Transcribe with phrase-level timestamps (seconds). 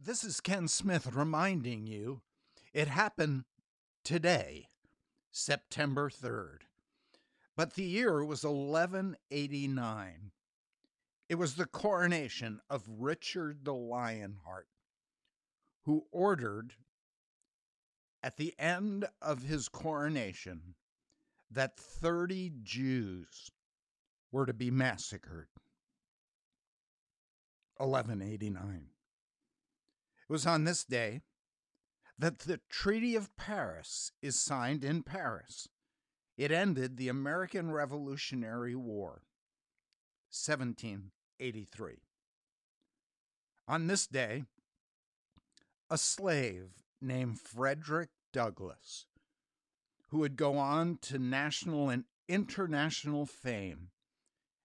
[0.00, 2.22] This is Ken Smith reminding you
[2.72, 3.44] it happened
[4.04, 4.68] today,
[5.32, 6.60] September 3rd.
[7.56, 10.30] But the year was 1189.
[11.28, 14.68] It was the coronation of Richard the Lionheart,
[15.82, 16.74] who ordered
[18.22, 20.76] at the end of his coronation
[21.50, 23.50] that 30 Jews
[24.30, 25.48] were to be massacred.
[27.78, 28.90] 1189.
[30.28, 31.22] It was on this day
[32.18, 35.68] that the Treaty of Paris is signed in Paris.
[36.36, 39.22] It ended the American Revolutionary War,
[40.30, 42.02] 1783.
[43.66, 44.44] On this day,
[45.90, 49.06] a slave named Frederick Douglass,
[50.08, 53.88] who would go on to national and international fame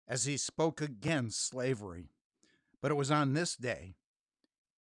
[0.07, 2.09] as he spoke against slavery.
[2.81, 3.95] But it was on this day,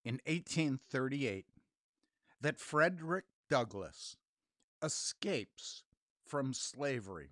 [0.04, 1.46] in 1838,
[2.40, 4.18] that Frederick Douglass
[4.82, 5.84] escapes
[6.26, 7.30] from slavery.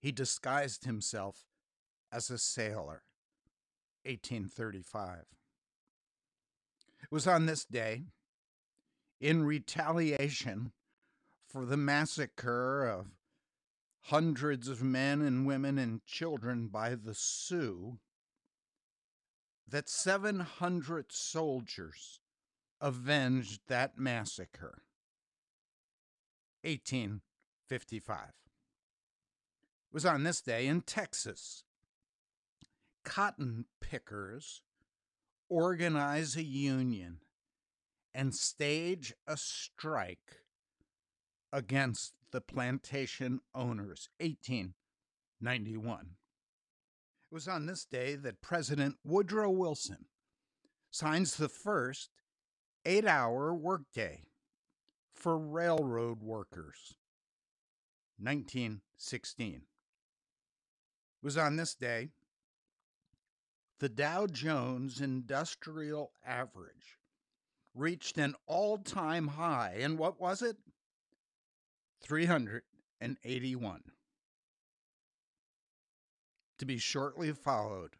[0.00, 1.44] He disguised himself
[2.10, 3.04] as a sailor.
[4.04, 5.18] 1835.
[7.04, 8.02] It was on this day,
[9.20, 10.72] in retaliation
[11.46, 13.06] for the massacre of
[14.06, 17.98] hundreds of men and women and children by the Sioux,
[19.72, 22.20] that 700 soldiers
[22.80, 24.82] avenged that massacre.
[26.62, 28.18] 1855.
[28.18, 28.34] It
[29.92, 31.64] was on this day in Texas.
[33.02, 34.62] Cotton pickers
[35.48, 37.18] organize a union
[38.14, 40.42] and stage a strike
[41.50, 44.10] against the plantation owners.
[44.20, 46.16] 1891.
[47.32, 50.04] It was on this day that President Woodrow Wilson
[50.90, 52.10] signs the first
[52.84, 54.24] eight hour workday
[55.14, 56.98] for railroad workers.
[58.18, 59.54] 1916.
[59.54, 59.62] It
[61.22, 62.10] was on this day
[63.78, 66.98] the Dow Jones Industrial Average
[67.74, 69.78] reached an all time high.
[69.80, 70.58] And what was it?
[72.02, 73.80] 381.
[76.58, 77.96] To be shortly followed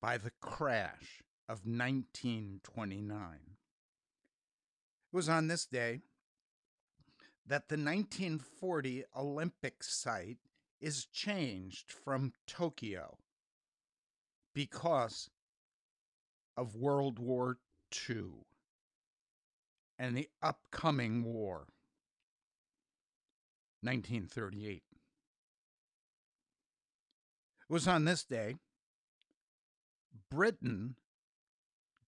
[0.00, 3.38] by the crash of 1929.
[3.44, 6.00] It was on this day
[7.46, 10.38] that the 1940 Olympic site
[10.80, 13.18] is changed from Tokyo
[14.54, 15.30] because
[16.56, 17.58] of World War
[18.08, 18.44] II
[19.98, 21.66] and the upcoming war.
[23.82, 24.82] 1938.
[27.68, 28.56] Was on this day
[30.30, 30.96] Britain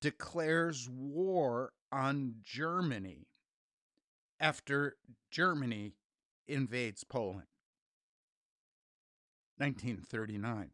[0.00, 3.26] declares war on Germany
[4.38, 4.96] after
[5.30, 5.92] Germany
[6.48, 7.46] invades Poland.
[9.58, 10.70] 1939.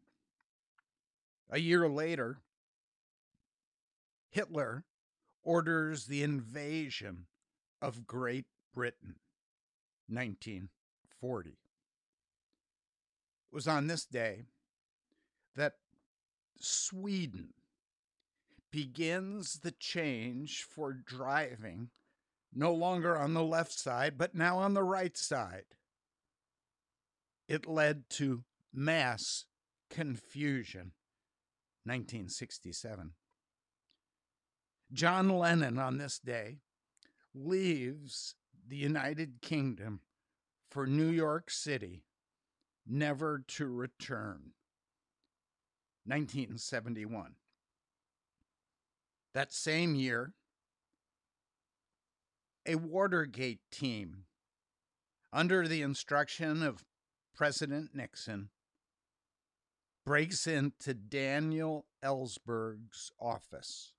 [1.49, 2.39] A year later,
[4.29, 4.85] Hitler
[5.43, 7.25] orders the invasion
[7.81, 9.15] of Great Britain.
[10.09, 11.49] 1940.
[11.49, 11.55] It
[13.51, 14.45] was on this day
[15.57, 15.73] that
[16.59, 17.49] Sweden
[18.71, 21.89] begins the change for driving
[22.53, 25.65] no longer on the left side, but now on the right side.
[27.47, 29.45] It led to mass
[29.89, 30.93] confusion.
[31.83, 33.11] 1967.
[34.91, 36.57] John Lennon on this day
[37.33, 38.35] leaves
[38.67, 40.01] the United Kingdom
[40.69, 42.03] for New York City,
[42.85, 44.51] never to return.
[46.07, 47.35] 1971.
[49.33, 50.33] That same year,
[52.65, 54.23] a Watergate team,
[55.31, 56.85] under the instruction of
[57.35, 58.49] President Nixon,
[60.05, 63.93] breaks into Daniel Ellsberg's office,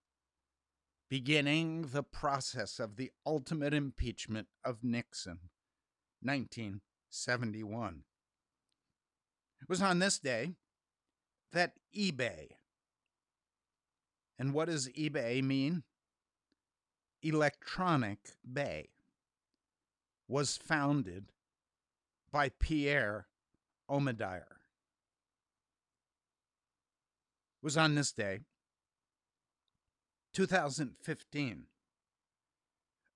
[1.11, 5.51] beginning the process of the ultimate impeachment of Nixon,
[6.23, 8.05] 1971.
[9.61, 10.55] It was on this day
[11.53, 12.49] that eBay,
[14.39, 15.83] and what does eBay mean?
[17.23, 18.19] Electronic
[18.51, 18.89] Bay,
[20.29, 21.33] was founded
[22.31, 23.27] by Pierre
[23.91, 24.45] Omidyar.
[27.61, 28.41] It was on this day,
[30.35, 31.65] 2015,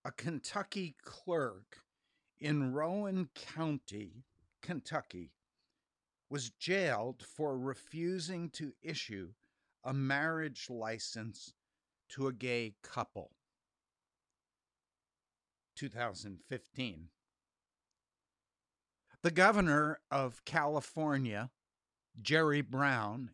[0.05, 1.83] a Kentucky clerk
[2.41, 4.25] in Rowan County,
[4.61, 5.31] Kentucky,
[6.33, 9.29] was jailed for refusing to issue
[9.85, 11.53] a marriage license
[12.09, 13.33] to a gay couple.
[15.77, 17.09] 2015.
[19.21, 21.51] The governor of California,
[22.23, 23.33] Jerry Brown,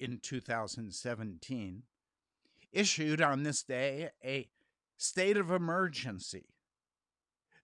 [0.00, 1.84] in 2017,
[2.72, 4.48] issued on this day a
[4.96, 6.46] state of emergency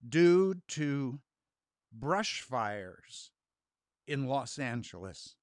[0.08, 1.18] due to
[1.92, 3.32] brush fires
[4.12, 5.36] in Los Angeles,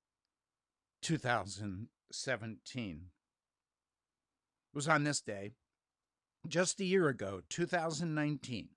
[1.02, 3.06] 2017.
[4.72, 5.54] It was on this day,
[6.48, 8.70] just a year ago, 2019.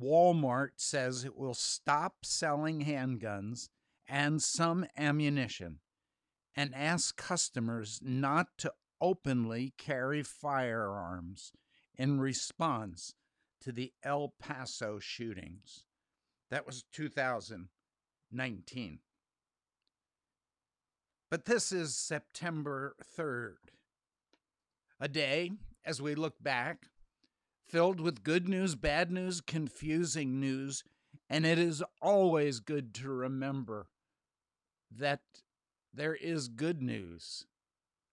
[0.00, 3.70] Walmart says it will stop selling handguns
[4.06, 5.80] and some ammunition
[6.54, 11.50] and ask customers not to openly carry firearms
[11.96, 13.14] in response
[13.62, 15.82] to the El Paso shootings.
[16.52, 16.84] That was
[18.30, 18.98] 2019.
[21.30, 23.56] But this is September 3rd,
[25.00, 25.50] a day,
[25.84, 26.86] as we look back,
[27.68, 30.84] filled with good news, bad news, confusing news,
[31.28, 33.88] and it is always good to remember
[34.90, 35.20] that
[35.92, 37.46] there is good news,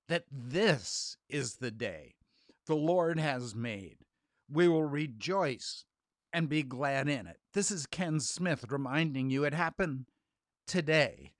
[0.08, 2.16] that this is the day
[2.66, 3.98] the Lord has made.
[4.52, 5.86] We will rejoice
[6.34, 7.38] and be glad in it.
[7.54, 10.08] This is Ken Smith reminding you it happened
[10.66, 11.32] today,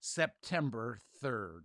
[0.00, 1.64] September 3rd.